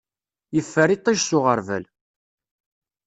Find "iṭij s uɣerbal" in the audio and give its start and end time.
0.95-1.83